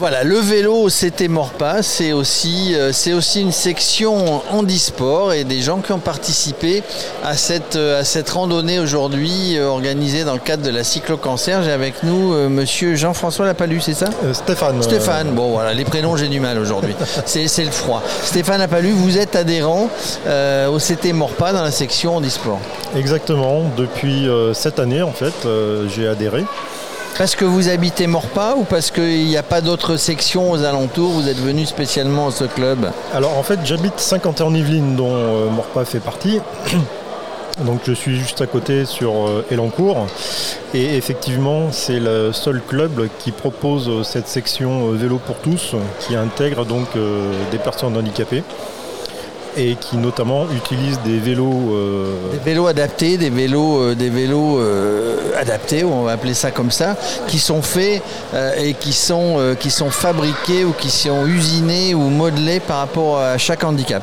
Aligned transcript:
Voilà, 0.00 0.24
le 0.24 0.38
vélo, 0.38 0.88
c'était 0.88 1.28
Morpas, 1.28 1.82
c'est 1.82 2.12
aussi, 2.12 2.74
euh, 2.74 2.90
c'est 2.90 3.12
aussi 3.12 3.42
une 3.42 3.52
section 3.52 4.40
handisport 4.50 5.34
et 5.34 5.44
des 5.44 5.60
gens 5.60 5.80
qui 5.80 5.92
ont 5.92 5.98
participé 5.98 6.82
à 7.22 7.36
cette, 7.36 7.76
euh, 7.76 8.00
à 8.00 8.04
cette 8.04 8.30
randonnée 8.30 8.78
aujourd'hui 8.78 9.58
euh, 9.58 9.66
organisée 9.66 10.24
dans 10.24 10.32
le 10.32 10.38
cadre 10.38 10.62
de 10.62 10.70
la 10.70 10.84
cyclo-cancer. 10.84 11.62
J'ai 11.64 11.70
avec 11.70 12.02
nous 12.02 12.32
euh, 12.32 12.48
monsieur 12.48 12.94
Jean-François 12.94 13.44
Lapalu, 13.44 13.82
c'est 13.82 13.92
ça? 13.92 14.06
Euh, 14.24 14.32
Stéphane. 14.32 14.82
Stéphane, 14.82 15.32
bon 15.32 15.50
voilà, 15.50 15.74
les 15.74 15.84
prénoms 15.84 16.16
j'ai 16.16 16.28
du 16.28 16.40
mal 16.40 16.58
aujourd'hui, 16.58 16.94
c'est 17.26 17.46
c'est 17.46 17.66
le 17.66 17.70
froid. 17.70 18.02
Stéphane 18.22 18.60
Lapalu, 18.60 18.92
vous 18.92 19.18
êtes 19.18 19.36
adhérent 19.36 19.90
au 20.26 20.78
CT 20.78 21.12
Morpas 21.12 21.52
dans 21.52 21.62
la 21.62 21.72
section 21.72 22.16
handisport. 22.16 22.58
Exactement. 22.96 23.64
Depuis 23.76 24.26
cette 24.54 24.78
année, 24.78 25.02
en 25.02 25.12
fait, 25.12 25.34
j'ai 25.94 26.08
adhéré. 26.08 26.44
Parce 27.18 27.36
que 27.36 27.44
vous 27.44 27.68
habitez 27.68 28.06
Morpas 28.06 28.54
ou 28.56 28.64
parce 28.64 28.90
qu'il 28.90 29.26
n'y 29.26 29.36
a 29.36 29.42
pas 29.42 29.60
d'autres 29.60 29.96
sections 29.96 30.50
aux 30.50 30.64
alentours, 30.64 31.10
vous 31.10 31.28
êtes 31.28 31.38
venu 31.38 31.66
spécialement 31.66 32.28
à 32.28 32.30
ce 32.30 32.44
club 32.44 32.90
Alors, 33.12 33.36
en 33.36 33.42
fait, 33.42 33.60
j'habite 33.64 33.98
Saint-Quentin-en-Yvelines, 33.98 34.96
dont 34.96 35.14
euh, 35.14 35.50
Morpas 35.50 35.84
fait 35.84 36.00
partie. 36.00 36.40
Donc, 37.64 37.80
je 37.84 37.92
suis 37.92 38.16
juste 38.16 38.40
à 38.40 38.46
côté 38.46 38.84
sur 38.84 39.28
euh, 39.28 39.44
Elancourt. 39.50 40.06
Et 40.72 40.96
effectivement, 40.96 41.72
c'est 41.72 42.00
le 42.00 42.32
seul 42.32 42.62
club 42.66 43.08
qui 43.18 43.32
propose 43.32 43.88
euh, 43.88 44.02
cette 44.02 44.28
section 44.28 44.88
euh, 44.88 44.96
vélo 44.96 45.18
pour 45.18 45.36
tous, 45.36 45.74
qui 46.00 46.16
intègre 46.16 46.64
donc 46.64 46.88
des 47.50 47.58
personnes 47.58 47.96
handicapées 47.96 48.42
et 49.56 49.76
qui 49.76 49.96
notamment 49.96 50.46
utilise 50.54 51.00
des 51.04 51.18
vélos 51.18 51.74
euh, 51.74 52.32
Des 52.32 52.50
vélos 52.50 52.66
adaptés, 52.66 53.16
des 53.16 53.30
vélos, 53.30 53.82
euh, 53.82 53.94
des 53.94 54.10
vélos 54.10 54.58
euh, 54.58 55.16
adaptés, 55.38 55.84
on 55.84 56.02
va 56.02 56.12
appeler 56.12 56.34
ça 56.34 56.50
comme 56.50 56.70
ça, 56.70 56.96
qui 57.26 57.38
sont 57.38 57.62
faits 57.62 58.02
et 58.58 58.74
qui 58.74 58.92
sont, 58.92 59.56
qui 59.58 59.70
sont 59.70 59.90
fabriqués 59.90 60.64
ou 60.64 60.72
qui 60.72 60.90
sont 60.90 61.26
usinés 61.26 61.94
ou 61.94 62.08
modelés 62.08 62.60
par 62.60 62.78
rapport 62.78 63.18
à 63.18 63.38
chaque 63.38 63.64
handicap. 63.64 64.02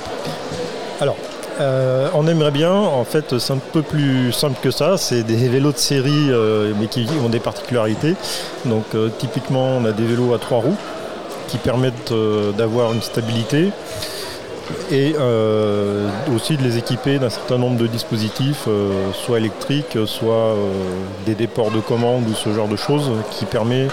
Alors, 1.00 1.16
euh, 1.59 2.09
on 2.14 2.28
aimerait 2.28 2.52
bien, 2.52 2.72
en 2.72 3.04
fait, 3.04 3.38
c'est 3.39 3.54
un 3.54 3.58
peu 3.58 3.82
plus 3.82 4.32
simple 4.32 4.58
que 4.61 4.72
ça. 4.72 4.98
C'est 4.98 5.23
des 5.23 5.36
vélos 5.48 5.72
de 5.72 5.78
série, 5.78 6.30
euh, 6.30 6.73
mais 6.80 6.88
qui 6.88 7.08
ont 7.23 7.30
des 7.30 7.39
particularités. 7.39 8.16
Donc, 8.66 8.86
euh, 8.94 9.09
typiquement, 9.17 9.78
on 9.78 9.86
a 9.86 9.92
des 9.92 10.06
vélos 10.06 10.34
à 10.34 10.39
trois 10.39 10.59
roues 10.59 10.78
qui 11.48 11.58
permettent 11.58 12.14
d'avoir 12.58 12.92
une 12.92 13.02
stabilité 13.02 13.72
et 14.92 15.16
euh, 15.18 16.10
aussi 16.36 16.58
de 16.58 16.64
les 16.64 16.78
équiper 16.78 17.20
d'un 17.20 17.30
certain 17.30 17.58
nombre 17.58 17.78
de 17.78 17.88
dispositifs, 17.88 18.66
euh, 18.68 19.12
soit 19.14 19.40
électriques, 19.40 19.98
soit 20.06 20.34
euh, 20.34 20.72
des 21.26 21.36
déports 21.36 21.72
de 21.72 21.80
commande 21.80 22.28
ou 22.30 22.34
ce 22.34 22.54
genre 22.54 22.68
de 22.68 22.76
choses, 22.76 23.12
qui 23.32 23.45
permet 23.45 23.88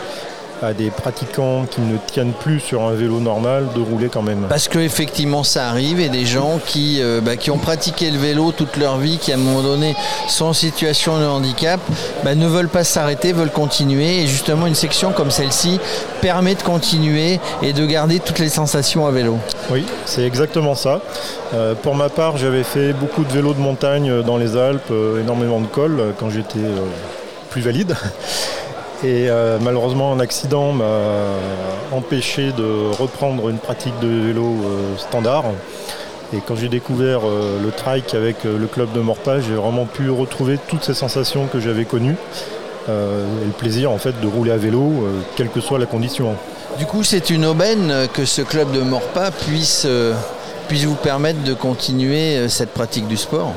à 0.62 0.72
des 0.72 0.90
pratiquants 0.90 1.66
qui 1.70 1.80
ne 1.80 1.96
tiennent 1.98 2.32
plus 2.32 2.60
sur 2.60 2.82
un 2.82 2.92
vélo 2.92 3.20
normal 3.20 3.66
de 3.74 3.80
rouler 3.80 4.08
quand 4.08 4.22
même. 4.22 4.46
Parce 4.48 4.68
que 4.68 4.78
effectivement 4.78 5.42
ça 5.42 5.68
arrive 5.68 6.00
et 6.00 6.08
des 6.08 6.26
gens 6.26 6.58
qui, 6.64 6.98
euh, 7.00 7.20
bah, 7.20 7.36
qui 7.36 7.50
ont 7.50 7.58
pratiqué 7.58 8.10
le 8.10 8.18
vélo 8.18 8.52
toute 8.52 8.76
leur 8.76 8.98
vie, 8.98 9.18
qui 9.18 9.32
à 9.32 9.36
un 9.36 9.38
moment 9.38 9.62
donné 9.62 9.94
sont 10.28 10.46
en 10.46 10.52
situation 10.52 11.18
de 11.18 11.24
handicap, 11.24 11.80
bah, 12.24 12.34
ne 12.34 12.46
veulent 12.46 12.68
pas 12.68 12.84
s'arrêter, 12.84 13.32
veulent 13.32 13.50
continuer. 13.50 14.22
Et 14.22 14.26
justement 14.26 14.66
une 14.66 14.74
section 14.74 15.12
comme 15.12 15.30
celle-ci 15.30 15.80
permet 16.20 16.54
de 16.54 16.62
continuer 16.62 17.40
et 17.62 17.72
de 17.72 17.86
garder 17.86 18.20
toutes 18.20 18.38
les 18.38 18.48
sensations 18.48 19.06
à 19.06 19.10
vélo. 19.10 19.38
Oui, 19.70 19.84
c'est 20.06 20.24
exactement 20.24 20.74
ça. 20.74 21.00
Euh, 21.54 21.74
pour 21.74 21.94
ma 21.94 22.08
part, 22.08 22.36
j'avais 22.36 22.64
fait 22.64 22.92
beaucoup 22.92 23.24
de 23.24 23.32
vélo 23.32 23.54
de 23.54 23.60
montagne 23.60 24.10
euh, 24.10 24.22
dans 24.22 24.36
les 24.36 24.56
Alpes, 24.56 24.90
euh, 24.90 25.20
énormément 25.20 25.60
de 25.60 25.66
cols 25.66 26.14
quand 26.18 26.30
j'étais 26.30 26.58
plus 27.50 27.60
valide. 27.60 27.94
Et 29.04 29.28
euh, 29.28 29.58
malheureusement, 29.60 30.14
un 30.14 30.20
accident 30.20 30.72
m'a 30.72 30.86
empêché 31.92 32.52
de 32.52 32.90
reprendre 32.98 33.50
une 33.50 33.58
pratique 33.58 33.92
de 34.00 34.08
vélo 34.08 34.44
euh, 34.46 34.96
standard. 34.96 35.44
Et 36.32 36.38
quand 36.40 36.56
j'ai 36.56 36.70
découvert 36.70 37.20
euh, 37.26 37.62
le 37.62 37.70
trike 37.70 38.14
avec 38.14 38.44
le 38.44 38.66
club 38.66 38.92
de 38.92 39.00
Morpas, 39.00 39.40
j'ai 39.40 39.56
vraiment 39.56 39.84
pu 39.84 40.08
retrouver 40.08 40.58
toutes 40.68 40.84
ces 40.84 40.94
sensations 40.94 41.48
que 41.48 41.60
j'avais 41.60 41.84
connues. 41.84 42.16
Et 42.86 43.46
le 43.46 43.52
plaisir 43.56 43.90
en 43.90 43.96
fait 43.96 44.20
de 44.20 44.26
rouler 44.26 44.50
à 44.50 44.58
vélo, 44.58 45.08
quelle 45.36 45.48
que 45.48 45.62
soit 45.62 45.78
la 45.78 45.86
condition. 45.86 46.34
Du 46.78 46.84
coup 46.84 47.02
c'est 47.02 47.30
une 47.30 47.46
aubaine 47.46 48.08
que 48.12 48.26
ce 48.26 48.42
club 48.42 48.72
de 48.72 48.82
Morpas 48.82 49.30
puisse, 49.30 49.86
puisse 50.68 50.84
vous 50.84 50.94
permettre 50.94 51.42
de 51.44 51.54
continuer 51.54 52.46
cette 52.50 52.74
pratique 52.74 53.08
du 53.08 53.16
sport? 53.16 53.54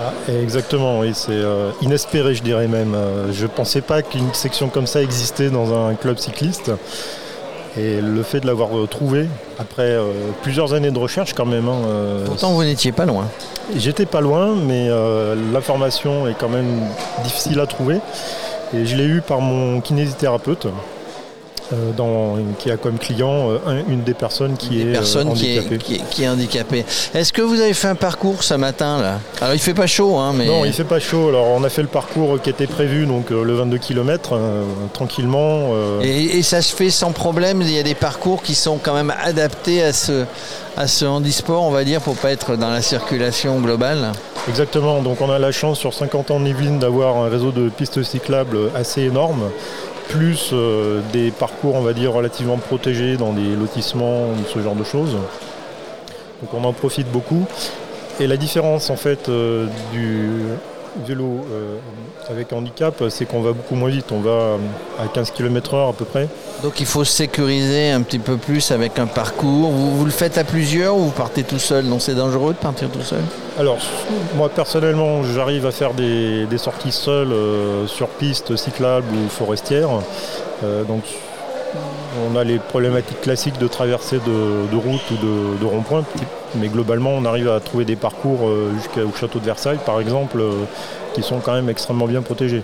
Ah, 0.00 0.12
exactement, 0.28 1.00
oui, 1.00 1.10
c'est 1.12 1.30
euh, 1.32 1.70
inespéré, 1.82 2.34
je 2.34 2.42
dirais 2.42 2.68
même. 2.68 2.94
Euh, 2.94 3.32
je 3.32 3.42
ne 3.42 3.48
pensais 3.48 3.80
pas 3.80 4.02
qu'une 4.02 4.32
section 4.32 4.68
comme 4.68 4.86
ça 4.86 5.02
existait 5.02 5.50
dans 5.50 5.74
un 5.74 5.94
club 5.94 6.18
cycliste. 6.18 6.70
Et 7.76 8.00
le 8.00 8.22
fait 8.22 8.40
de 8.40 8.46
l'avoir 8.46 8.76
euh, 8.76 8.86
trouvé, 8.86 9.28
après 9.58 9.82
euh, 9.82 10.10
plusieurs 10.42 10.74
années 10.74 10.90
de 10.90 10.98
recherche 10.98 11.32
quand 11.32 11.44
même, 11.46 11.68
hein, 11.68 11.82
euh, 11.86 12.24
Pourtant 12.26 12.52
vous 12.52 12.64
n'étiez 12.64 12.92
pas 12.92 13.06
loin. 13.06 13.28
j'étais 13.76 14.06
pas 14.06 14.20
loin, 14.20 14.54
mais 14.56 14.88
l'information 15.52 16.26
est 16.28 16.34
quand 16.38 16.48
même 16.48 16.80
difficile 17.22 17.60
à 17.60 17.66
trouver. 17.66 18.00
Et 18.74 18.84
je 18.84 18.96
l'ai 18.96 19.04
eu 19.04 19.20
par 19.20 19.40
mon 19.40 19.80
kinésithérapeute, 19.80 20.66
euh, 21.72 21.92
dans- 21.96 22.36
qui 22.58 22.70
a 22.70 22.76
comme 22.76 22.98
client 22.98 23.50
euh, 23.50 23.58
un- 23.66 23.90
une 23.92 24.02
des 24.02 24.14
personnes 24.14 24.56
qui 24.56 24.70
Des 24.70 24.80
est 24.80 24.86
euh, 24.88 24.92
personnes 24.92 25.32
qui 25.34 25.54
est, 25.54 25.58
handicapée. 25.58 25.78
qui, 25.78 25.94
est, 25.96 26.02
qui 26.10 26.22
est 26.24 26.28
handicapée. 26.28 26.84
Est-ce 27.14 27.32
que 27.32 27.42
vous 27.42 27.60
avez 27.60 27.74
fait 27.74 27.88
un 27.88 27.94
parcours 27.94 28.42
ce 28.42 28.54
matin 28.54 29.00
là? 29.00 29.18
Alors 29.40 29.54
il 29.54 29.60
fait 29.60 29.74
pas 29.74 29.86
chaud 29.86 30.16
hein, 30.16 30.32
mais 30.34 30.46
Non, 30.46 30.64
il 30.64 30.72
fait 30.72 30.84
pas 30.84 30.98
chaud. 31.00 31.28
Alors 31.28 31.46
on 31.46 31.62
a 31.64 31.68
fait 31.68 31.82
le 31.82 31.88
parcours 31.88 32.40
qui 32.40 32.50
était 32.50 32.66
prévu, 32.66 33.06
donc 33.06 33.30
le 33.30 33.54
22 33.54 33.78
km, 33.78 34.34
tranquillement. 34.92 35.70
Et, 36.02 36.38
et 36.38 36.42
ça 36.42 36.62
se 36.62 36.74
fait 36.74 36.90
sans 36.90 37.12
problème? 37.12 37.60
Il 37.62 37.70
y 37.70 37.78
a 37.78 37.82
des 37.82 37.94
parcours 37.94 38.42
qui 38.42 38.54
sont 38.54 38.78
quand 38.82 38.94
même 38.94 39.12
adaptés 39.22 39.82
à 39.82 39.92
ce, 39.92 40.24
à 40.76 40.86
ce 40.86 41.04
handisport, 41.04 41.62
on 41.62 41.70
va 41.70 41.84
dire, 41.84 42.00
pour 42.00 42.16
pas 42.16 42.30
être 42.30 42.56
dans 42.56 42.70
la 42.70 42.82
circulation 42.82 43.60
globale? 43.60 44.12
Exactement. 44.48 45.02
Donc 45.02 45.20
on 45.20 45.30
a 45.30 45.38
la 45.38 45.52
chance 45.52 45.78
sur 45.78 45.92
50 45.92 46.30
ans 46.30 46.40
de 46.40 46.46
Yvelines 46.48 46.78
d'avoir 46.78 47.16
un 47.18 47.28
réseau 47.28 47.50
de 47.52 47.68
pistes 47.68 48.02
cyclables 48.02 48.70
assez 48.74 49.02
énorme, 49.02 49.42
plus 50.08 50.50
euh, 50.52 51.00
des 51.12 51.30
parcours, 51.30 51.74
on 51.74 51.82
va 51.82 51.92
dire, 51.92 52.12
relativement 52.12 52.56
protégés 52.56 53.16
dans 53.16 53.32
des 53.32 53.54
lotissements 53.54 54.30
ou 54.30 54.36
ce 54.52 54.60
genre 54.60 54.74
de 54.74 54.84
choses. 54.84 55.16
Donc 56.40 56.54
on 56.54 56.64
en 56.64 56.72
profite 56.72 57.10
beaucoup. 57.10 57.46
Et 58.20 58.26
la 58.26 58.36
différence 58.36 58.90
en 58.90 58.96
fait 58.96 59.28
euh, 59.28 59.66
du 59.92 60.28
vélo 61.06 61.46
euh, 61.50 61.78
avec 62.30 62.52
handicap, 62.52 63.02
c'est 63.08 63.24
qu'on 63.24 63.40
va 63.40 63.52
beaucoup 63.52 63.74
moins 63.74 63.90
vite. 63.90 64.12
On 64.12 64.20
va 64.20 64.56
à 64.98 65.06
15 65.06 65.30
km/h 65.32 65.90
à 65.90 65.92
peu 65.92 66.04
près. 66.04 66.28
Donc 66.62 66.80
il 66.80 66.86
faut 66.86 67.04
se 67.04 67.12
sécuriser 67.12 67.90
un 67.90 68.02
petit 68.02 68.18
peu 68.18 68.36
plus 68.36 68.70
avec 68.70 68.98
un 68.98 69.06
parcours. 69.06 69.70
Vous, 69.70 69.96
vous 69.96 70.04
le 70.04 70.10
faites 70.10 70.38
à 70.38 70.44
plusieurs 70.44 70.96
ou 70.96 71.04
vous 71.04 71.10
partez 71.10 71.42
tout 71.44 71.58
seul? 71.58 71.88
Donc 71.88 72.02
c'est 72.02 72.14
dangereux 72.14 72.52
de 72.52 72.58
partir 72.58 72.88
tout 72.90 73.02
seul? 73.02 73.20
Alors, 73.58 73.78
moi 74.36 74.48
personnellement, 74.48 75.22
j'arrive 75.22 75.66
à 75.66 75.72
faire 75.72 75.94
des, 75.94 76.46
des 76.46 76.58
sorties 76.58 76.92
seules 76.92 77.32
euh, 77.32 77.86
sur 77.86 78.08
pistes 78.08 78.56
cyclables 78.56 79.12
ou 79.12 79.28
forestières. 79.28 79.88
Euh, 80.64 80.84
donc, 80.84 81.02
on 82.30 82.36
a 82.36 82.44
les 82.44 82.58
problématiques 82.58 83.20
classiques 83.20 83.58
de 83.58 83.68
traversée 83.68 84.18
de, 84.18 84.70
de 84.70 84.76
route 84.76 85.10
ou 85.10 85.16
de, 85.16 85.60
de 85.60 85.64
rond-point, 85.64 86.04
mais 86.56 86.68
globalement, 86.68 87.10
on 87.10 87.24
arrive 87.24 87.48
à 87.48 87.60
trouver 87.60 87.84
des 87.84 87.96
parcours 87.96 88.48
euh, 88.48 88.72
jusqu'au 88.74 89.14
château 89.16 89.38
de 89.38 89.44
Versailles, 89.44 89.78
par 89.84 90.00
exemple, 90.00 90.40
euh, 90.40 90.64
qui 91.14 91.22
sont 91.22 91.40
quand 91.40 91.52
même 91.52 91.68
extrêmement 91.68 92.06
bien 92.06 92.22
protégés. 92.22 92.62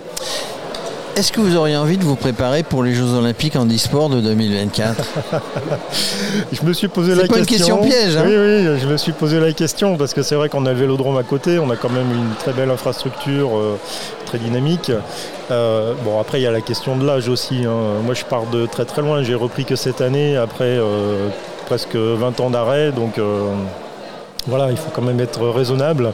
Est-ce 1.16 1.30
que 1.30 1.40
vous 1.40 1.54
auriez 1.56 1.76
envie 1.76 1.96
de 1.96 2.02
vous 2.02 2.16
préparer 2.16 2.64
pour 2.64 2.82
les 2.82 2.92
Jeux 2.92 3.12
Olympiques 3.14 3.54
en 3.54 3.66
e-sport 3.66 4.08
de 4.08 4.20
2024 4.20 5.04
Je 6.52 6.62
me 6.66 6.72
suis 6.72 6.88
posé 6.88 7.14
C'est 7.14 7.22
la 7.22 7.28
pas 7.28 7.38
une 7.38 7.46
question. 7.46 7.78
question 7.78 7.88
piège, 7.88 8.16
hein 8.16 8.24
Oui, 8.26 8.34
oui, 8.36 8.78
je 8.80 8.86
me 8.88 8.96
suis 8.96 9.12
posé 9.12 9.38
la 9.38 9.52
question 9.52 9.96
parce 9.96 10.12
que 10.12 10.22
c'est 10.22 10.34
vrai 10.34 10.48
qu'on 10.48 10.66
a 10.66 10.72
le 10.72 10.78
vélodrome 10.78 11.16
à 11.16 11.22
côté, 11.22 11.60
on 11.60 11.70
a 11.70 11.76
quand 11.76 11.90
même 11.90 12.10
une 12.10 12.34
très 12.40 12.52
belle 12.52 12.70
infrastructure, 12.70 13.56
euh, 13.56 13.78
très 14.26 14.38
dynamique. 14.38 14.90
Euh, 15.52 15.94
bon, 16.04 16.18
après, 16.18 16.40
il 16.40 16.42
y 16.42 16.48
a 16.48 16.50
la 16.52 16.60
question 16.60 16.96
de 16.96 17.06
l'âge 17.06 17.28
aussi. 17.28 17.64
hein. 17.64 18.00
Moi, 18.04 18.14
je 18.14 18.24
pars 18.24 18.46
de 18.46 18.66
très 18.66 18.84
très 18.84 19.00
loin. 19.00 19.22
J'ai 19.22 19.34
repris 19.36 19.64
que 19.64 19.76
cette 19.76 20.00
année 20.00 20.36
après 20.36 20.64
euh, 20.64 21.28
presque 21.66 21.94
20 21.94 22.40
ans 22.40 22.50
d'arrêt, 22.50 22.90
donc. 22.90 23.20
Voilà, 24.46 24.70
il 24.70 24.76
faut 24.76 24.90
quand 24.94 25.02
même 25.02 25.20
être 25.20 25.46
raisonnable, 25.48 26.12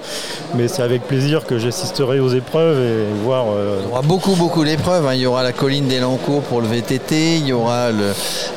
mais 0.55 0.69
c'est 0.69 0.82
avec 0.82 1.03
plaisir 1.03 1.47
que 1.47 1.59
j'assisterai 1.59 2.21
aux 2.21 2.29
épreuves 2.29 2.79
et 2.81 3.25
voir 3.25 3.47
euh, 3.50 3.81
beaucoup, 4.05 4.35
beaucoup 4.37 4.65
d'épreuves. 4.65 5.06
hein. 5.06 5.15
Il 5.15 5.21
y 5.21 5.27
aura 5.27 5.43
la 5.43 5.53
colline 5.53 5.88
d'Elancourt 5.88 6.43
pour 6.43 6.61
le 6.61 6.69
VTT, 6.69 7.37
il 7.38 7.47
y 7.47 7.53
aura 7.53 7.91
le, 7.91 8.12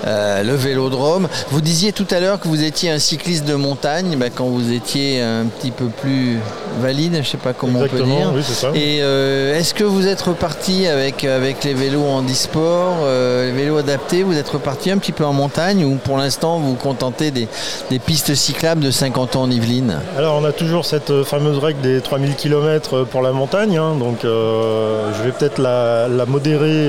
euh, 0.06 0.44
le 0.44 0.54
vélodrome. 0.56 1.28
Vous 1.50 1.62
disiez 1.62 1.92
tout 1.92 2.08
à 2.12 2.20
l'heure 2.20 2.40
que 2.40 2.48
vous 2.48 2.64
étiez 2.64 2.92
un 2.92 3.00
cycliste 3.00 3.46
de 3.46 3.56
montagne. 3.56 4.16
Bah, 4.18 4.30
quand 4.30 4.46
vous 4.46 4.72
étiez 4.72 5.22
un 5.22 5.46
petit 5.46 5.72
peu 5.72 5.86
plus 5.88 6.38
valide, 6.82 7.14
je 7.14 7.20
ne 7.20 7.24
sais 7.24 7.38
pas 7.38 7.54
comment 7.54 7.80
on 7.80 7.88
peut 7.88 8.02
dire. 8.02 8.32
oui, 8.34 8.42
c'est 8.44 8.54
ça. 8.54 8.70
Et 8.76 9.00
euh, 9.02 9.58
est-ce 9.58 9.74
que 9.74 9.84
vous 9.84 10.08
êtes 10.08 10.22
reparti 10.22 10.88
avec, 10.88 11.24
avec 11.24 11.64
les 11.64 11.74
vélos 11.74 12.04
handisport, 12.04 12.98
euh, 13.04 13.46
les 13.48 13.52
vélos 13.52 13.78
adaptés 13.78 14.24
Vous 14.24 14.38
êtes 14.38 14.50
reparti 14.50 14.92
un 14.92 14.98
petit 14.98 15.12
peu 15.12 15.26
en 15.26 15.34
montagne 15.34 15.86
ou 15.86 15.96
pour 15.96 16.18
l'instant 16.18 16.60
vous 16.60 16.70
vous 16.72 16.76
contentez 16.76 17.32
des, 17.32 17.48
des 17.90 18.00
pistes 18.00 18.34
cyclables 18.36 18.82
de 18.82 18.92
50 18.92 19.36
ans 19.36 19.44
en 19.44 19.52
Yvelines? 19.52 20.00
Alors 20.18 20.36
on 20.42 20.46
a 20.46 20.52
toujours 20.52 20.86
cette 20.86 21.12
euh, 21.12 21.24
fameuse 21.24 21.58
règle 21.60 21.82
des 21.82 22.02
3000 22.02 22.36
km 22.36 23.04
pour 23.04 23.22
la 23.22 23.32
montagne, 23.32 23.78
hein, 23.78 23.96
donc 23.98 24.26
euh, 24.26 25.12
je 25.18 25.24
vais 25.24 25.32
peut-être 25.32 25.60
la, 25.60 26.08
la 26.08 26.26
modérer 26.26 26.88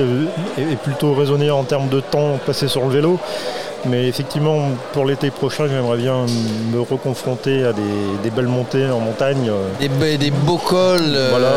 et, 0.57 0.61
et 0.61 0.75
plutôt 0.83 1.13
raisonner 1.13 1.51
en 1.51 1.63
termes 1.63 1.89
de 1.89 1.99
temps 1.99 2.39
passé 2.45 2.67
sur 2.67 2.81
le 2.85 2.89
vélo. 2.89 3.19
Mais 3.87 4.07
effectivement, 4.07 4.69
pour 4.93 5.05
l'été 5.05 5.29
prochain, 5.29 5.65
j'aimerais 5.67 5.97
bien 5.97 6.25
me 6.73 6.79
reconfronter 6.81 7.63
à 7.65 7.71
des, 7.73 7.81
des 8.23 8.29
belles 8.31 8.47
montées 8.47 8.89
en 8.89 8.99
montagne. 8.99 9.51
Des, 9.79 9.89
be- 9.89 10.17
des 10.17 10.31
beaux 10.31 10.57
cols. 10.57 11.01
euh, 11.03 11.27
Voilà. 11.31 11.49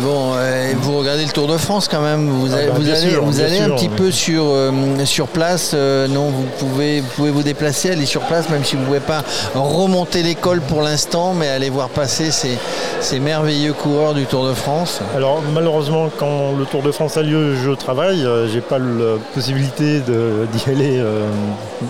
bon, 0.00 0.32
euh, 0.36 0.72
vous 0.80 0.98
regardez 0.98 1.24
le 1.24 1.30
Tour 1.30 1.46
de 1.46 1.56
France 1.56 1.86
quand 1.88 2.00
même. 2.00 2.28
Vous, 2.28 2.48
Ah 2.52 2.56
allez, 2.58 2.66
bah, 2.68 2.72
vous 2.76 2.90
allez, 2.90 3.10
sûr, 3.10 3.24
vous 3.24 3.40
un 3.40 3.70
petit 3.76 3.88
peu 3.88 4.10
sur, 4.10 4.42
euh, 4.44 4.72
sur 5.04 5.28
place. 5.28 5.70
euh, 5.74 6.08
non, 6.08 6.30
vous 6.30 6.44
pouvez, 6.58 7.00
vous 7.00 7.06
pouvez 7.14 7.30
vous 7.30 7.42
déplacer, 7.44 7.90
aller 7.92 8.06
sur 8.06 8.22
place, 8.22 8.48
même 8.48 8.64
si 8.64 8.74
vous 8.74 8.80
ne 8.82 8.86
pouvez 8.86 9.00
pas 9.00 9.22
remonter 9.54 10.22
l'école 10.22 10.60
pour 10.60 10.82
l'instant, 10.82 11.32
mais 11.32 11.48
aller 11.48 11.70
voir 11.70 11.88
passer 11.90 12.30
ces, 12.32 12.58
ces 13.00 13.20
merveilleux 13.20 13.72
coureurs 13.72 14.14
du 14.14 14.24
Tour 14.26 14.46
de 14.48 14.54
France. 14.54 15.00
Alors 15.14 15.42
malheureusement, 15.54 16.08
quand 16.18 16.52
le 16.58 16.64
Tour 16.64 16.82
de 16.82 16.90
France 16.90 17.16
a 17.16 17.22
lieu, 17.22 17.54
je 17.54 17.70
travaille. 17.70 18.26
J'ai 18.52 18.60
pas 18.60 18.78
la 18.78 19.16
possibilité 19.34 20.00
d'y 20.00 20.70
aller. 20.70 21.02
Euh, 21.36 21.86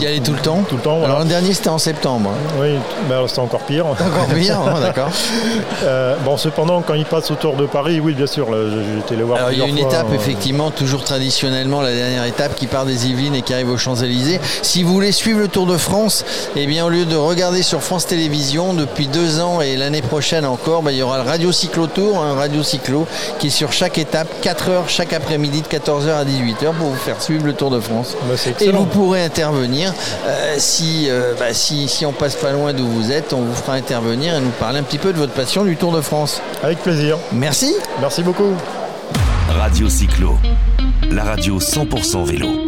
Y 0.00 0.06
aller 0.06 0.20
tout 0.20 0.32
le 0.32 0.38
temps. 0.38 0.62
Tout 0.68 0.76
le 0.76 0.82
temps. 0.82 0.98
voilà. 0.98 1.06
Alors 1.14 1.20
le 1.20 1.28
dernier 1.28 1.52
c'était 1.54 1.68
en 1.68 1.78
septembre. 1.78 2.30
hein. 2.32 2.52
Oui, 2.60 2.68
mais 3.08 3.14
alors, 3.14 3.28
c'est 3.30 3.40
encore 3.40 3.60
pire. 3.60 3.86
Encore 3.86 4.26
pire, 4.34 4.58
d'accord. 4.82 5.08
Euh, 5.84 6.16
bon, 6.24 6.36
cependant, 6.36 6.82
quand 6.82 6.94
il 6.94 7.04
passe 7.04 7.30
au 7.30 7.34
Tour 7.34 7.54
de 7.56 7.66
Paris, 7.66 8.00
oui, 8.00 8.14
bien 8.14 8.26
sûr, 8.26 8.46
été 8.98 9.16
les 9.16 9.22
voir. 9.22 9.38
Alors 9.38 9.52
il 9.52 9.58
y 9.58 9.62
a 9.62 9.66
une 9.66 9.78
fois, 9.78 9.88
étape 9.88 10.06
euh, 10.10 10.14
effectivement 10.14 10.70
toujours 10.70 11.04
traditionnellement 11.04 11.80
la 11.80 11.92
dernière 11.94 12.24
étape 12.24 12.54
qui 12.54 12.66
part 12.66 12.84
des 12.84 13.06
Yvelines 13.06 13.34
et 13.34 13.42
qui 13.42 13.54
arrive 13.54 13.70
aux 13.70 13.78
Champs-Élysées. 13.78 14.40
Si 14.62 14.82
vous 14.82 14.92
voulez 14.92 15.12
suivre 15.12 15.38
le 15.40 15.48
Tour 15.48 15.66
de 15.66 15.76
France, 15.76 16.24
eh 16.56 16.66
bien 16.66 16.84
au 16.84 16.88
lieu 16.88 17.04
de 17.04 17.16
regarder 17.16 17.62
sur 17.62 17.82
France 17.82 18.06
Télévisions 18.06 18.74
depuis 18.74 19.06
deux 19.06 19.40
ans 19.40 19.60
et 19.60 19.76
l'année 19.76 20.02
prochaine 20.02 20.44
encore, 20.46 20.82
ben, 20.82 20.90
il 20.90 20.98
y 20.98 21.02
aura 21.02 21.22
le 21.22 21.28
Radio 21.28 21.52
Cyclo 21.52 21.86
Tour, 21.86 22.22
un 22.22 22.34
Radio 22.34 22.62
Cyclo 22.62 23.06
qui 23.38 23.48
est 23.48 23.50
sur 23.50 23.72
chaque 23.72 23.98
étape 23.98 24.28
4 24.42 24.68
heures 24.70 24.88
chaque 24.88 25.12
après-midi 25.12 25.62
de 25.62 25.66
14h 25.66 26.10
à 26.10 26.24
18h 26.24 26.72
pour 26.78 26.88
vous 26.88 26.96
faire 26.96 27.20
suivre 27.22 27.44
le 27.46 27.52
Tour 27.52 27.70
de 27.70 27.80
France. 27.80 28.16
bah, 28.28 28.34
Et 28.60 28.70
vous 28.70 28.86
pourrez 28.86 29.22
intervenir 29.78 29.94
euh, 30.26 30.54
si, 30.58 31.06
euh, 31.08 31.34
bah, 31.38 31.52
si, 31.54 31.88
si 31.88 32.04
on 32.06 32.12
passe 32.12 32.36
pas 32.36 32.52
loin 32.52 32.72
d'où 32.72 32.86
vous 32.86 33.10
êtes, 33.10 33.32
on 33.32 33.42
vous 33.42 33.54
fera 33.54 33.74
intervenir 33.74 34.34
et 34.34 34.40
nous 34.40 34.50
parler 34.50 34.78
un 34.78 34.82
petit 34.82 34.98
peu 34.98 35.12
de 35.12 35.18
votre 35.18 35.32
passion 35.32 35.64
du 35.64 35.76
Tour 35.76 35.92
de 35.92 36.00
France. 36.00 36.40
Avec 36.62 36.78
plaisir. 36.78 37.18
Merci. 37.32 37.74
Merci 38.00 38.22
beaucoup. 38.22 38.54
Radio 39.48 39.88
Cyclo, 39.88 40.38
la 41.10 41.24
radio 41.24 41.58
100% 41.58 42.24
vélo. 42.24 42.67